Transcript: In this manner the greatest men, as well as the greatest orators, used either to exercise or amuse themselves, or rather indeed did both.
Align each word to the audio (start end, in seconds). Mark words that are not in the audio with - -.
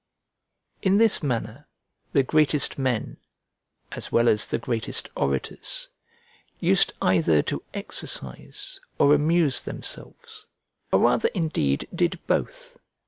In 0.81 0.97
this 0.97 1.21
manner 1.21 1.67
the 2.11 2.23
greatest 2.23 2.79
men, 2.79 3.17
as 3.91 4.11
well 4.11 4.27
as 4.27 4.47
the 4.47 4.57
greatest 4.57 5.09
orators, 5.15 5.89
used 6.59 6.93
either 7.03 7.43
to 7.43 7.61
exercise 7.75 8.79
or 8.97 9.13
amuse 9.13 9.61
themselves, 9.61 10.47
or 10.91 11.01
rather 11.01 11.29
indeed 11.35 11.87
did 11.93 12.17
both. 12.25 12.79